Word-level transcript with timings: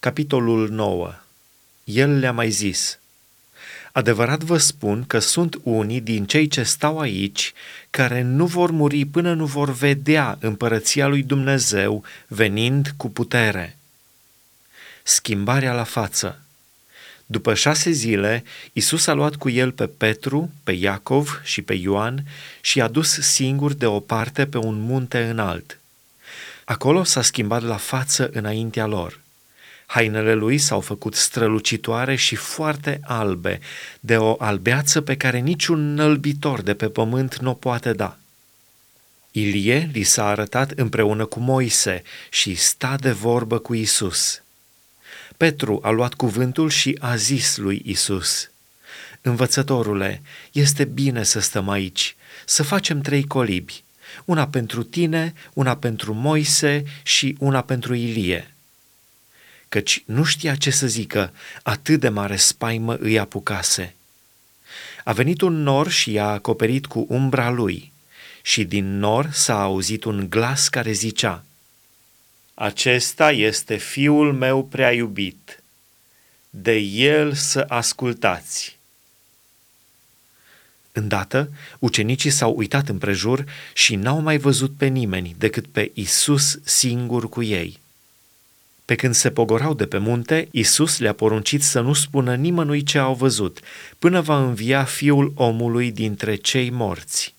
Capitolul 0.00 0.68
9 0.68 1.14
El 1.84 2.18
le-a 2.18 2.32
mai 2.32 2.50
zis, 2.50 2.98
Adevărat 3.92 4.42
vă 4.42 4.58
spun 4.58 5.04
că 5.06 5.18
sunt 5.18 5.60
unii 5.62 6.00
din 6.00 6.26
cei 6.26 6.48
ce 6.48 6.62
stau 6.62 6.98
aici 6.98 7.52
care 7.90 8.22
nu 8.22 8.46
vor 8.46 8.70
muri 8.70 9.04
până 9.04 9.34
nu 9.34 9.46
vor 9.46 9.70
vedea 9.72 10.36
împărăția 10.40 11.06
lui 11.06 11.22
Dumnezeu 11.22 12.04
venind 12.26 12.94
cu 12.96 13.10
putere. 13.10 13.76
Schimbarea 15.02 15.72
la 15.72 15.84
față. 15.84 16.40
După 17.26 17.54
șase 17.54 17.90
zile, 17.90 18.44
Isus 18.72 19.06
a 19.06 19.12
luat 19.12 19.34
cu 19.36 19.48
el 19.48 19.72
pe 19.72 19.86
Petru, 19.86 20.50
pe 20.62 20.72
Iacov 20.72 21.40
și 21.44 21.62
pe 21.62 21.74
Ioan 21.74 22.24
și 22.60 22.80
a 22.80 22.88
dus 22.88 23.18
singur 23.18 23.72
deoparte 23.72 24.46
pe 24.46 24.58
un 24.58 24.80
munte 24.80 25.22
înalt. 25.22 25.78
Acolo 26.64 27.04
s-a 27.04 27.22
schimbat 27.22 27.62
la 27.62 27.76
față 27.76 28.30
înaintea 28.32 28.86
lor. 28.86 29.20
Hainele 29.90 30.34
lui 30.34 30.58
s-au 30.58 30.80
făcut 30.80 31.14
strălucitoare 31.14 32.14
și 32.14 32.34
foarte 32.34 33.00
albe, 33.02 33.60
de 34.00 34.16
o 34.16 34.34
albeață 34.38 35.00
pe 35.00 35.16
care 35.16 35.38
niciun 35.38 35.94
nălbitor 35.94 36.62
de 36.62 36.74
pe 36.74 36.88
pământ 36.88 37.38
nu 37.38 37.50
o 37.50 37.54
poate 37.54 37.92
da. 37.92 38.16
Ilie 39.30 39.90
li 39.92 40.02
s-a 40.02 40.26
arătat 40.26 40.70
împreună 40.70 41.24
cu 41.24 41.40
Moise 41.40 42.02
și 42.30 42.54
sta 42.54 42.96
de 43.00 43.10
vorbă 43.10 43.58
cu 43.58 43.74
Isus. 43.74 44.42
Petru 45.36 45.78
a 45.82 45.90
luat 45.90 46.14
cuvântul 46.14 46.68
și 46.68 46.96
a 47.00 47.16
zis 47.16 47.56
lui 47.56 47.82
Isus: 47.84 48.50
Învățătorule, 49.20 50.22
este 50.52 50.84
bine 50.84 51.22
să 51.22 51.40
stăm 51.40 51.68
aici, 51.68 52.16
să 52.44 52.62
facem 52.62 53.00
trei 53.00 53.24
colibi, 53.24 53.84
una 54.24 54.48
pentru 54.48 54.82
tine, 54.82 55.34
una 55.52 55.76
pentru 55.76 56.14
Moise 56.14 56.84
și 57.02 57.36
una 57.38 57.60
pentru 57.60 57.94
Ilie. 57.94 58.54
Căci 59.70 60.02
nu 60.06 60.24
știa 60.24 60.54
ce 60.54 60.70
să 60.70 60.86
zică, 60.86 61.32
atât 61.62 62.00
de 62.00 62.08
mare 62.08 62.36
spaimă 62.36 62.96
îi 62.96 63.18
apucase. 63.18 63.94
A 65.04 65.12
venit 65.12 65.40
un 65.40 65.62
nor 65.62 65.90
și 65.90 66.12
i-a 66.12 66.28
acoperit 66.28 66.86
cu 66.86 67.06
umbra 67.08 67.50
lui, 67.50 67.92
și 68.42 68.64
din 68.64 68.98
nor 68.98 69.30
s-a 69.32 69.62
auzit 69.62 70.04
un 70.04 70.30
glas 70.30 70.68
care 70.68 70.92
zicea, 70.92 71.44
Acesta 72.54 73.32
este 73.32 73.76
fiul 73.76 74.32
meu 74.32 74.64
prea 74.64 74.92
iubit, 74.92 75.62
de 76.50 76.76
el 76.76 77.32
să 77.32 77.64
ascultați. 77.68 78.78
Îndată, 80.92 81.52
ucenicii 81.78 82.30
s-au 82.30 82.54
uitat 82.56 82.88
împrejur 82.88 83.44
și 83.74 83.96
n-au 83.96 84.20
mai 84.20 84.38
văzut 84.38 84.76
pe 84.76 84.86
nimeni 84.86 85.34
decât 85.38 85.66
pe 85.66 85.90
Isus 85.94 86.58
singur 86.64 87.28
cu 87.28 87.42
ei. 87.42 87.80
Pe 88.90 88.96
când 88.96 89.14
se 89.14 89.30
pogorau 89.30 89.74
de 89.74 89.86
pe 89.86 89.98
munte, 89.98 90.48
Isus 90.50 90.98
le-a 90.98 91.12
poruncit 91.12 91.62
să 91.62 91.80
nu 91.80 91.92
spună 91.92 92.34
nimănui 92.34 92.82
ce 92.82 92.98
au 92.98 93.14
văzut, 93.14 93.60
până 93.98 94.20
va 94.20 94.44
învia 94.44 94.84
fiul 94.84 95.32
omului 95.36 95.92
dintre 95.92 96.34
cei 96.34 96.70
morți. 96.70 97.34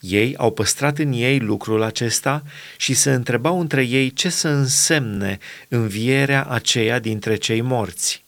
Ei 0.00 0.36
au 0.36 0.52
păstrat 0.52 0.98
în 0.98 1.12
ei 1.12 1.38
lucrul 1.38 1.82
acesta 1.82 2.42
și 2.76 2.94
se 2.94 3.12
întrebau 3.12 3.60
între 3.60 3.82
ei 3.82 4.12
ce 4.12 4.28
să 4.28 4.48
însemne 4.48 5.38
învierea 5.68 6.44
aceea 6.44 6.98
dintre 6.98 7.36
cei 7.36 7.60
morți. 7.60 8.24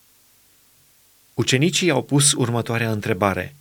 Ucenicii 1.34 1.90
au 1.90 2.02
pus 2.02 2.32
următoarea 2.32 2.90
întrebare. 2.90 3.54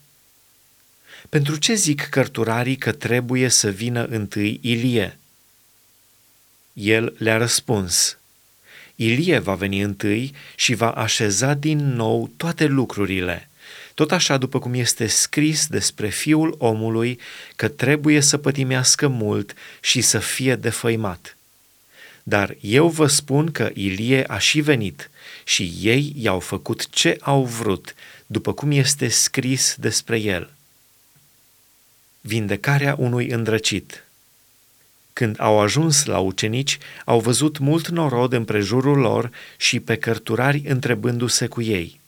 Pentru 1.29 1.55
ce 1.55 1.73
zic 1.73 2.01
cărturarii 2.09 2.75
că 2.75 2.91
trebuie 2.91 3.49
să 3.49 3.69
vină 3.69 4.05
întâi 4.05 4.59
Ilie? 4.61 5.18
El 6.79 7.15
le-a 7.17 7.37
răspuns, 7.37 8.17
Ilie 8.95 9.39
va 9.39 9.55
veni 9.55 9.81
întâi 9.81 10.33
și 10.55 10.73
va 10.73 10.91
așeza 10.91 11.53
din 11.53 11.93
nou 11.93 12.31
toate 12.37 12.65
lucrurile, 12.65 13.49
tot 13.93 14.11
așa 14.11 14.37
după 14.37 14.59
cum 14.59 14.73
este 14.73 15.07
scris 15.07 15.67
despre 15.67 16.09
fiul 16.09 16.55
omului 16.57 17.19
că 17.55 17.67
trebuie 17.67 18.21
să 18.21 18.37
pătimească 18.37 19.07
mult 19.07 19.53
și 19.81 20.01
să 20.01 20.19
fie 20.19 20.55
defăimat. 20.55 21.37
Dar 22.23 22.55
eu 22.61 22.87
vă 22.87 23.07
spun 23.07 23.51
că 23.51 23.69
Ilie 23.73 24.23
a 24.27 24.37
și 24.37 24.61
venit 24.61 25.09
și 25.43 25.73
ei 25.81 26.13
i-au 26.15 26.39
făcut 26.39 26.89
ce 26.89 27.17
au 27.21 27.45
vrut, 27.45 27.95
după 28.25 28.53
cum 28.53 28.71
este 28.71 29.07
scris 29.07 29.75
despre 29.79 30.19
el. 30.19 30.53
Vindecarea 32.21 32.95
unui 32.99 33.27
îndrăcit. 33.27 34.03
Când 35.19 35.35
au 35.39 35.59
ajuns 35.59 36.05
la 36.05 36.19
ucenici, 36.19 36.77
au 37.05 37.19
văzut 37.19 37.57
mult 37.57 37.87
norod 37.87 38.33
împrejurul 38.33 38.97
lor 38.97 39.31
și 39.57 39.79
pe 39.79 39.95
cărturari 39.97 40.63
întrebându-se 40.67 41.47
cu 41.47 41.61
ei. 41.61 41.99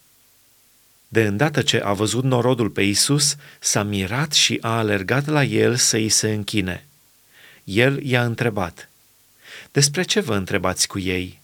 De 1.08 1.24
îndată 1.24 1.62
ce 1.62 1.82
a 1.84 1.94
văzut 1.94 2.24
norodul 2.24 2.70
pe 2.70 2.82
Isus, 2.82 3.36
s-a 3.60 3.84
mirat 3.84 4.32
și 4.32 4.58
a 4.62 4.78
alergat 4.78 5.26
la 5.28 5.44
el 5.44 5.76
să 5.76 5.96
îi 5.96 6.10
se 6.10 6.34
închine. 6.34 6.86
El 7.64 8.04
i-a 8.04 8.24
întrebat, 8.24 8.90
Despre 9.72 10.04
ce 10.04 10.20
vă 10.20 10.36
întrebați 10.36 10.88
cu 10.88 11.00
ei?" 11.00 11.42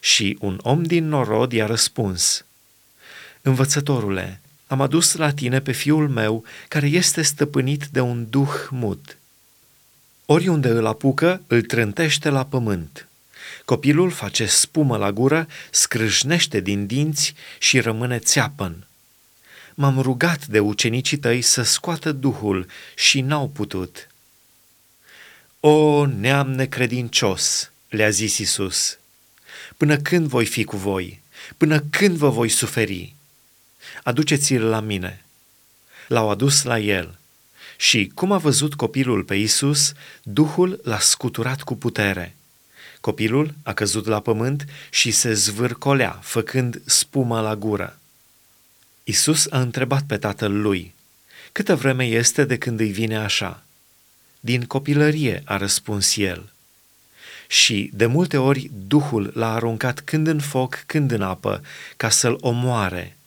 Și 0.00 0.36
un 0.40 0.58
om 0.62 0.82
din 0.82 1.08
norod 1.08 1.52
i-a 1.52 1.66
răspuns, 1.66 2.44
Învățătorule, 3.40 4.40
am 4.66 4.80
adus 4.80 5.14
la 5.14 5.32
tine 5.32 5.60
pe 5.60 5.72
fiul 5.72 6.08
meu 6.08 6.44
care 6.68 6.86
este 6.86 7.22
stăpânit 7.22 7.84
de 7.84 8.00
un 8.00 8.26
duh 8.30 8.66
mut. 8.70 9.18
Oriunde 10.30 10.68
îl 10.68 10.86
apucă, 10.86 11.42
îl 11.46 11.62
trântește 11.62 12.28
la 12.28 12.44
pământ. 12.44 13.08
Copilul 13.64 14.10
face 14.10 14.46
spumă 14.46 14.96
la 14.96 15.12
gură, 15.12 15.46
scrâșnește 15.70 16.60
din 16.60 16.86
dinți 16.86 17.34
și 17.58 17.80
rămâne 17.80 18.18
țeapăn. 18.18 18.86
M-am 19.74 20.00
rugat 20.00 20.46
de 20.46 20.58
ucenicii 20.58 21.16
tăi 21.16 21.42
să 21.42 21.62
scoată 21.62 22.12
duhul 22.12 22.66
și 22.94 23.20
n-au 23.20 23.48
putut. 23.48 24.08
O, 25.60 26.06
neam 26.06 26.50
necredincios, 26.50 27.70
le-a 27.88 28.10
zis 28.10 28.38
Isus, 28.38 28.98
până 29.76 29.96
când 29.96 30.26
voi 30.26 30.46
fi 30.46 30.64
cu 30.64 30.76
voi? 30.76 31.20
Până 31.56 31.80
când 31.90 32.16
vă 32.16 32.28
voi 32.28 32.48
suferi? 32.48 33.14
Aduceți-l 34.02 34.62
la 34.62 34.80
mine. 34.80 35.24
L-au 36.08 36.30
adus 36.30 36.62
la 36.62 36.78
el 36.78 37.18
și, 37.80 38.10
cum 38.14 38.32
a 38.32 38.38
văzut 38.38 38.74
copilul 38.74 39.24
pe 39.24 39.34
Isus, 39.34 39.92
Duhul 40.22 40.80
l-a 40.82 40.98
scuturat 40.98 41.62
cu 41.62 41.76
putere. 41.76 42.34
Copilul 43.00 43.54
a 43.62 43.72
căzut 43.72 44.06
la 44.06 44.20
pământ 44.20 44.64
și 44.90 45.10
se 45.10 45.32
zvârcolea, 45.32 46.18
făcând 46.22 46.82
spumă 46.84 47.40
la 47.40 47.56
gură. 47.56 47.98
Isus 49.04 49.46
a 49.50 49.60
întrebat 49.60 50.02
pe 50.02 50.16
tatăl 50.16 50.52
lui, 50.52 50.94
Câtă 51.52 51.74
vreme 51.74 52.04
este 52.04 52.44
de 52.44 52.58
când 52.58 52.80
îi 52.80 52.90
vine 52.90 53.16
așa?" 53.16 53.62
Din 54.40 54.64
copilărie, 54.64 55.42
a 55.44 55.56
răspuns 55.56 56.16
el. 56.16 56.52
Și 57.46 57.90
de 57.94 58.06
multe 58.06 58.36
ori 58.36 58.70
Duhul 58.86 59.30
l-a 59.34 59.54
aruncat 59.54 60.00
când 60.00 60.26
în 60.26 60.40
foc, 60.40 60.82
când 60.86 61.10
în 61.10 61.22
apă, 61.22 61.62
ca 61.96 62.08
să-l 62.08 62.36
omoare. 62.40 63.17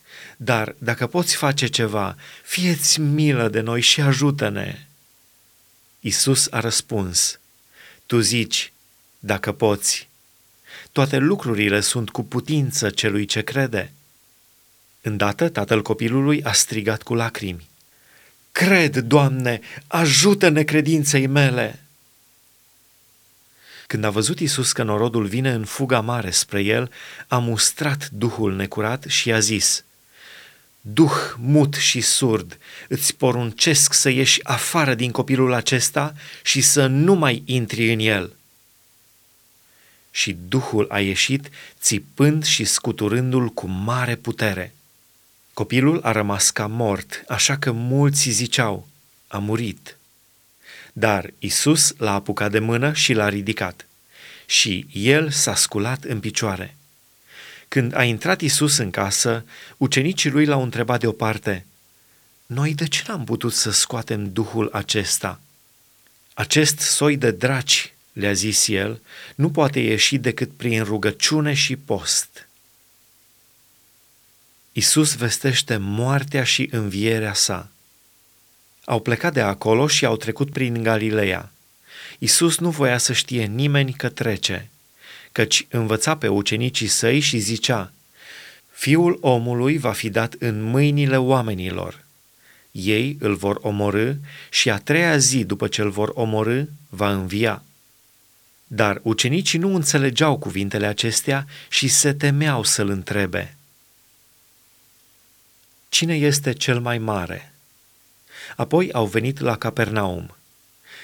Dar 0.44 0.76
dacă 0.78 1.08
poți 1.08 1.36
face 1.36 1.68
ceva, 1.68 2.16
fieți 2.44 3.00
milă 3.00 3.50
de 3.50 3.60
noi 3.60 3.82
și 3.82 4.02
ajută-ne. 4.02 4.86
Isus 6.00 6.48
a 6.52 6.60
răspuns, 6.60 7.40
Tu 8.06 8.20
zici, 8.20 8.74
dacă 9.20 9.52
poți. 9.52 10.10
Toate 10.92 11.18
lucrurile 11.18 11.80
sunt 11.80 12.10
cu 12.10 12.24
putință 12.24 12.90
celui 12.90 13.26
ce 13.26 13.42
crede. 13.42 13.92
Îndată 15.02 15.50
tatăl 15.50 15.82
copilului 15.82 16.44
a 16.44 16.52
strigat 16.52 17.04
cu 17.04 17.14
lacrimi. 17.14 17.70
Cred, 18.52 18.98
Doamne, 18.98 19.60
ajută 19.88 20.50
necredinței 20.50 21.28
mele! 21.28 21.80
Când 23.88 24.04
a 24.04 24.10
văzut 24.10 24.40
Isus 24.40 24.72
că 24.72 24.84
norodul 24.84 25.26
vine 25.26 25.52
în 25.52 25.66
fuga 25.66 26.00
mare 26.00 26.32
spre 26.32 26.62
el, 26.62 26.92
a 27.28 27.38
mustrat 27.38 28.10
duhul 28.10 28.56
necurat 28.56 29.04
și 29.04 29.32
a 29.32 29.40
zis, 29.40 29.84
Duh 30.82 31.34
mut 31.38 31.74
și 31.74 32.02
surd, 32.02 32.58
îți 32.88 33.16
poruncesc 33.16 33.94
să 33.94 34.10
ieși 34.10 34.44
afară 34.44 34.94
din 34.94 35.12
copilul 35.12 35.54
acesta 35.54 36.14
și 36.44 36.62
să 36.62 36.88
nu 36.88 37.14
mai 37.14 37.44
intri 37.46 37.94
în 37.94 38.00
el. 38.00 38.36
Și 40.12 40.38
Duhul 40.48 40.86
a 40.90 41.00
ieșit, 41.00 41.50
țipând 41.82 42.46
și 42.46 42.66
scuturându-l 42.66 43.48
cu 43.48 43.68
mare 43.68 44.16
putere. 44.16 44.74
Copilul 45.54 46.00
a 46.04 46.12
rămas 46.12 46.50
ca 46.50 46.68
mort, 46.68 47.24
așa 47.28 47.58
că 47.58 47.72
mulți 47.72 48.30
ziceau, 48.30 48.88
a 49.28 49.38
murit. 49.38 49.98
Dar 50.94 51.34
Isus 51.40 51.94
l-a 51.98 52.14
apucat 52.14 52.52
de 52.52 52.60
mână 52.60 52.94
și 52.94 53.14
l-a 53.14 53.30
ridicat. 53.30 53.88
Și 54.46 54.88
el 54.94 55.30
s-a 55.30 55.56
sculat 55.56 56.04
în 56.04 56.20
picioare. 56.20 56.76
Când 57.72 57.96
a 57.96 58.04
intrat 58.04 58.42
Isus 58.42 58.78
în 58.78 58.90
casă, 58.90 59.46
ucenicii 59.78 60.30
lui 60.30 60.46
l-au 60.46 60.64
întrebat 60.64 61.00
deoparte, 61.00 61.66
Noi 62.46 62.74
de 62.74 62.88
ce 62.88 63.04
n-am 63.08 63.24
putut 63.24 63.54
să 63.54 63.72
scoatem 63.72 64.32
Duhul 64.32 64.70
acesta? 64.72 65.42
Acest 66.34 66.80
soi 66.80 67.18
de 67.18 67.32
draci, 67.32 67.94
le-a 68.14 68.34
zis 68.34 68.68
el, 68.68 69.02
nu 69.36 69.52
poate 69.52 69.80
ieși 69.80 70.18
decât 70.18 70.52
prin 70.52 70.84
rugăciune 70.84 71.54
și 71.54 71.76
post. 71.76 72.48
Isus 74.72 75.16
vestește 75.16 75.78
moartea 75.78 76.44
și 76.44 76.68
învierea 76.72 77.34
sa. 77.34 77.70
Au 78.86 79.00
plecat 79.00 79.34
de 79.34 79.42
acolo 79.42 79.88
și 79.88 80.06
au 80.06 80.18
trecut 80.18 80.52
prin 80.52 80.84
Galileea. 80.84 81.52
Isus 82.20 82.58
nu 82.58 82.70
voia 82.70 82.98
să 82.98 83.14
știe 83.14 83.46
nimeni 83.46 83.94
că 83.94 84.10
trece, 84.10 84.70
căci 85.32 85.68
învăța 85.70 86.18
pe 86.18 86.28
ucenicii 86.28 86.88
săi 86.88 87.20
și 87.20 87.38
zicea, 87.38 87.92
Fiul 88.72 89.18
omului 89.22 89.78
va 89.78 89.92
fi 89.92 90.10
dat 90.10 90.36
în 90.40 90.62
mâinile 90.62 91.18
oamenilor. 91.18 92.06
Ei 92.72 93.18
îl 93.20 93.36
vor 93.36 93.60
omorâ 93.62 94.14
și 94.50 94.70
a 94.70 94.78
treia 94.78 95.18
zi 95.18 95.44
după 95.44 95.68
ce 95.68 95.82
îl 95.82 95.90
vor 95.90 96.12
omorâ, 96.14 96.64
va 96.90 97.12
învia. 97.12 97.64
Dar 98.68 99.00
ucenicii 99.04 99.60
nu 99.60 99.76
înțelegeau 99.76 100.38
cuvintele 100.38 100.86
acestea 100.86 101.48
și 101.70 101.88
se 101.88 102.14
temeau 102.14 102.64
să-l 102.64 102.90
întrebe. 102.90 103.56
Cine 105.90 106.16
este 106.16 106.54
cel 106.54 106.80
mai 106.80 106.98
mare? 106.98 107.54
Apoi 108.56 108.92
au 108.92 109.06
venit 109.06 109.40
la 109.40 109.58
Capernaum. 109.58 110.36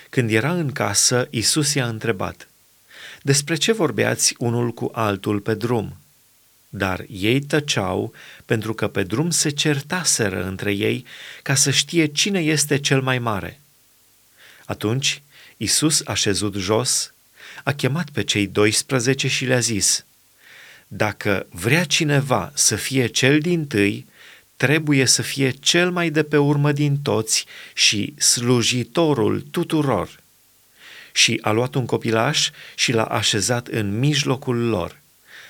Când 0.09 0.31
era 0.31 0.53
în 0.53 0.71
casă, 0.71 1.27
Isus 1.29 1.73
i-a 1.73 1.87
întrebat, 1.87 2.47
Despre 3.21 3.55
ce 3.55 3.71
vorbeați 3.71 4.35
unul 4.37 4.71
cu 4.71 4.89
altul 4.93 5.39
pe 5.39 5.53
drum?" 5.53 5.97
Dar 6.69 7.05
ei 7.09 7.41
tăceau 7.41 8.13
pentru 8.45 8.73
că 8.73 8.87
pe 8.87 9.03
drum 9.03 9.29
se 9.29 9.49
certaseră 9.49 10.45
între 10.45 10.71
ei 10.71 11.05
ca 11.43 11.55
să 11.55 11.71
știe 11.71 12.05
cine 12.05 12.39
este 12.39 12.79
cel 12.79 13.01
mai 13.01 13.19
mare. 13.19 13.61
Atunci 14.65 15.21
Isus 15.57 16.01
a 16.05 16.13
șezut 16.13 16.55
jos, 16.55 17.13
a 17.63 17.73
chemat 17.73 18.09
pe 18.09 18.23
cei 18.23 18.47
12 18.47 19.27
și 19.27 19.45
le-a 19.45 19.59
zis, 19.59 20.05
Dacă 20.87 21.47
vrea 21.49 21.83
cineva 21.83 22.51
să 22.53 22.75
fie 22.75 23.07
cel 23.07 23.39
din 23.39 23.67
tâi, 23.67 24.05
trebuie 24.55 25.05
să 25.05 25.21
fie 25.21 25.49
cel 25.49 25.91
mai 25.91 26.09
de 26.09 26.23
pe 26.23 26.37
urmă 26.37 26.71
din 26.71 26.97
toți 27.01 27.45
și 27.73 28.13
slujitorul 28.17 29.45
tuturor. 29.51 30.19
Și 31.17 31.39
a 31.41 31.51
luat 31.51 31.75
un 31.75 31.85
copilaș 31.85 32.49
și 32.75 32.91
l-a 32.91 33.05
așezat 33.05 33.67
în 33.67 33.99
mijlocul 33.99 34.67
lor. 34.67 34.99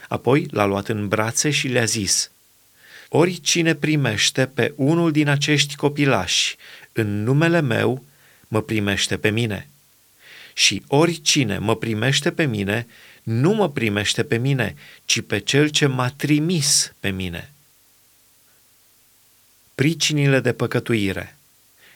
Apoi 0.07 0.47
l-a 0.51 0.65
luat 0.65 0.87
în 0.87 1.07
brațe 1.07 1.49
și 1.49 1.67
le-a 1.67 1.85
zis, 1.85 2.31
Ori 3.09 3.39
cine 3.41 3.75
primește 3.75 4.45
pe 4.45 4.73
unul 4.75 5.11
din 5.11 5.27
acești 5.27 5.75
copilași 5.75 6.55
în 6.91 7.23
numele 7.23 7.61
meu, 7.61 8.03
mă 8.47 8.61
primește 8.61 9.17
pe 9.17 9.29
mine. 9.29 9.69
Și 10.53 10.83
oricine 10.87 11.57
mă 11.57 11.75
primește 11.75 12.31
pe 12.31 12.45
mine, 12.45 12.87
nu 13.23 13.53
mă 13.53 13.69
primește 13.69 14.23
pe 14.23 14.37
mine, 14.37 14.75
ci 15.05 15.21
pe 15.21 15.39
cel 15.39 15.69
ce 15.69 15.85
m-a 15.85 16.09
trimis 16.09 16.93
pe 16.99 17.09
mine. 17.09 17.51
Pricinile 19.75 20.39
de 20.39 20.53
păcătuire 20.53 21.37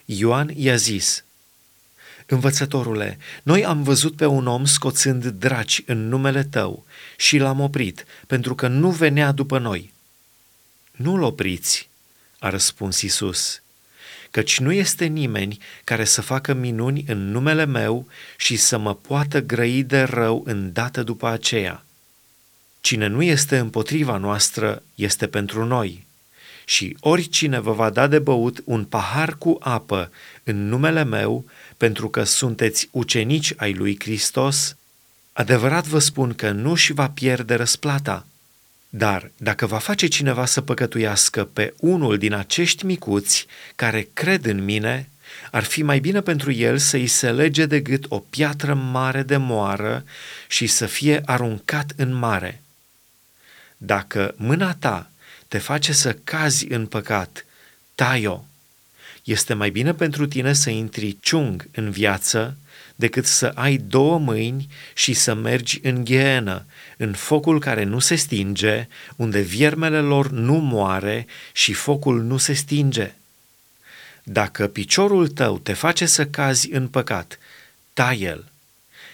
Ioan 0.06 0.52
i-a 0.56 0.76
zis, 0.76 1.24
Învățătorule, 2.32 3.18
noi 3.44 3.66
am 3.66 3.84
văzut 3.84 4.16
pe 4.16 4.26
un 4.26 4.48
om 4.48 4.66
scoțând 4.66 5.26
draci 5.26 5.82
în 5.86 6.08
numele 6.08 6.44
tău 6.44 6.86
și 7.18 7.38
l-am 7.38 7.60
oprit, 7.60 8.06
pentru 8.28 8.56
că 8.56 8.68
nu 8.68 8.90
venea 8.90 9.32
după 9.32 9.60
noi. 9.60 9.94
Nu-l 10.92 11.22
opriți, 11.22 11.90
a 12.40 12.50
răspuns 12.50 13.02
Isus, 13.02 13.62
căci 14.30 14.60
nu 14.60 14.72
este 14.72 15.06
nimeni 15.06 15.58
care 15.84 16.06
să 16.06 16.22
facă 16.22 16.54
minuni 16.54 17.06
în 17.08 17.32
numele 17.32 17.66
meu 17.66 18.08
și 18.38 18.56
să 18.56 18.78
mă 18.78 18.96
poată 18.96 19.42
grăi 19.42 19.84
de 19.84 20.02
rău 20.02 20.44
îndată 20.46 21.04
după 21.04 21.28
aceea. 21.28 21.86
Cine 22.82 23.08
nu 23.08 23.22
este 23.22 23.58
împotriva 23.58 24.18
noastră 24.18 24.84
este 24.96 25.28
pentru 25.28 25.66
noi. 25.66 26.06
Și 26.66 26.98
oricine 27.00 27.60
vă 27.60 27.72
va 27.72 27.90
da 27.90 28.08
de 28.08 28.20
băut 28.20 28.62
un 28.66 28.84
pahar 28.84 29.36
cu 29.38 29.58
apă 29.60 30.12
în 30.44 30.68
numele 30.68 31.04
meu, 31.04 31.46
pentru 31.78 32.10
că 32.10 32.24
sunteți 32.24 32.88
ucenici 32.92 33.54
ai 33.58 33.74
lui 33.74 33.98
Hristos, 34.00 34.76
adevărat 35.34 35.86
vă 35.86 36.00
spun 36.00 36.34
că 36.34 36.52
nu 36.52 36.76
și 36.76 36.94
va 36.94 37.10
pierde 37.10 37.56
răsplata. 37.56 38.26
Dar 38.90 39.32
dacă 39.38 39.66
va 39.66 39.78
face 39.78 40.08
cineva 40.08 40.46
să 40.46 40.62
păcătuiască 40.62 41.44
pe 41.54 41.74
unul 41.78 42.18
din 42.18 42.34
acești 42.34 42.86
micuți 42.86 43.46
care 43.76 44.10
cred 44.14 44.46
în 44.46 44.64
mine, 44.64 45.10
ar 45.52 45.64
fi 45.64 45.84
mai 45.84 46.00
bine 46.00 46.22
pentru 46.22 46.52
el 46.52 46.78
să 46.78 46.96
îi 46.96 47.08
se 47.08 47.32
lege 47.32 47.66
de 47.66 47.80
gât 47.80 48.06
o 48.10 48.20
piatră 48.20 48.74
mare 48.74 49.24
de 49.24 49.38
moară 49.38 50.04
și 50.48 50.68
să 50.68 50.86
fie 50.86 51.22
aruncat 51.26 51.92
în 51.96 52.14
mare. 52.14 52.62
Dacă 53.78 54.34
mâna 54.38 54.74
ta 54.74 55.11
te 55.52 55.58
face 55.58 55.92
să 55.92 56.14
cazi 56.14 56.68
în 56.68 56.86
păcat, 56.86 57.46
tai-o. 57.96 58.44
Este 59.24 59.54
mai 59.54 59.70
bine 59.70 59.94
pentru 59.94 60.28
tine 60.28 60.54
să 60.54 60.70
intri 60.70 61.18
ciung 61.20 61.68
în 61.72 61.90
viață 61.90 62.58
decât 62.96 63.26
să 63.26 63.52
ai 63.56 63.78
două 63.78 64.20
mâini 64.20 64.68
și 64.94 65.14
să 65.14 65.34
mergi 65.34 65.80
în 65.84 66.04
ghenă, 66.04 66.66
în 66.98 67.14
focul 67.14 67.60
care 67.60 67.84
nu 67.84 68.00
se 68.00 68.16
stinge, 68.16 68.88
unde 69.16 69.40
viermele 69.40 70.00
lor 70.00 70.30
nu 70.30 70.54
moare 70.54 71.26
și 71.54 71.74
focul 71.74 72.22
nu 72.22 72.38
se 72.38 72.54
stinge. 72.54 73.14
Dacă 74.24 74.68
piciorul 74.68 75.28
tău 75.28 75.60
te 75.60 75.74
face 75.74 76.06
să 76.06 76.26
cazi 76.26 76.72
în 76.72 76.88
păcat, 76.88 77.40
tai 77.94 78.22
el. 78.22 78.51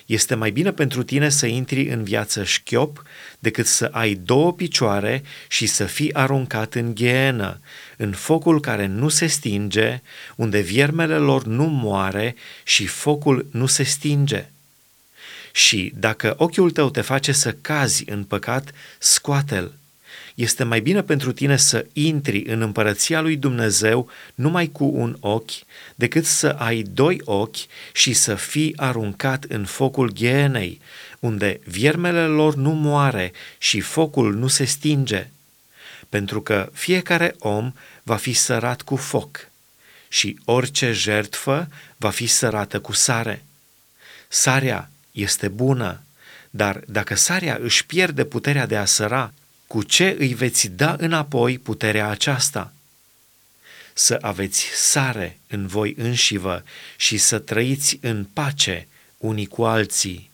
Este 0.07 0.35
mai 0.35 0.51
bine 0.51 0.71
pentru 0.71 1.03
tine 1.03 1.29
să 1.29 1.45
intri 1.45 1.87
în 1.87 2.03
viață 2.03 2.43
șchiop 2.43 3.03
decât 3.39 3.65
să 3.65 3.89
ai 3.91 4.13
două 4.13 4.53
picioare 4.53 5.23
și 5.47 5.65
să 5.65 5.85
fii 5.85 6.13
aruncat 6.13 6.73
în 6.73 6.95
ghenă, 6.95 7.59
în 7.97 8.11
focul 8.11 8.59
care 8.59 8.85
nu 8.85 9.09
se 9.09 9.25
stinge, 9.25 10.01
unde 10.35 10.59
viermele 10.59 11.15
lor 11.17 11.43
nu 11.45 11.63
moare 11.63 12.35
și 12.63 12.85
focul 12.85 13.47
nu 13.51 13.65
se 13.65 13.83
stinge. 13.83 14.49
Și 15.51 15.93
dacă 15.95 16.33
ochiul 16.37 16.71
tău 16.71 16.89
te 16.89 17.01
face 17.01 17.31
să 17.31 17.51
cazi 17.51 18.03
în 18.09 18.23
păcat, 18.23 18.71
scoate-l 18.99 19.71
este 20.37 20.63
mai 20.63 20.81
bine 20.81 21.03
pentru 21.03 21.31
tine 21.31 21.57
să 21.57 21.85
intri 21.93 22.43
în 22.43 22.61
împărăția 22.61 23.21
lui 23.21 23.35
Dumnezeu 23.35 24.09
numai 24.35 24.67
cu 24.67 24.83
un 24.83 25.17
ochi, 25.19 25.51
decât 25.95 26.25
să 26.25 26.47
ai 26.47 26.81
doi 26.81 27.21
ochi 27.23 27.57
și 27.93 28.13
să 28.13 28.35
fii 28.35 28.73
aruncat 28.75 29.43
în 29.43 29.65
focul 29.65 30.11
ghenei, 30.11 30.81
unde 31.19 31.59
viermele 31.63 32.25
lor 32.25 32.55
nu 32.55 32.69
moare 32.69 33.31
și 33.57 33.79
focul 33.79 34.33
nu 34.33 34.47
se 34.47 34.63
stinge, 34.63 35.29
pentru 36.09 36.41
că 36.41 36.69
fiecare 36.73 37.35
om 37.39 37.73
va 38.03 38.15
fi 38.15 38.33
sărat 38.33 38.81
cu 38.81 38.95
foc 38.95 39.49
și 40.07 40.39
orice 40.45 40.91
jertfă 40.91 41.67
va 41.97 42.09
fi 42.09 42.25
sărată 42.27 42.79
cu 42.79 42.93
sare. 42.93 43.43
Sarea 44.27 44.89
este 45.11 45.47
bună, 45.47 46.01
dar 46.49 46.81
dacă 46.87 47.15
sarea 47.15 47.59
își 47.61 47.85
pierde 47.85 48.25
puterea 48.25 48.65
de 48.65 48.77
a 48.77 48.85
săra, 48.85 49.33
cu 49.67 49.83
ce 49.83 50.15
îi 50.19 50.33
veți 50.33 50.67
da 50.67 50.95
înapoi 50.99 51.57
puterea 51.57 52.07
aceasta? 52.09 52.73
Să 53.93 54.17
aveți 54.21 54.65
sare 54.73 55.39
în 55.47 55.67
voi 55.67 55.93
înșivă 55.97 56.63
și 56.97 57.17
să 57.17 57.39
trăiți 57.39 57.97
în 58.01 58.25
pace 58.33 58.87
unii 59.17 59.45
cu 59.45 59.63
alții. 59.65 60.31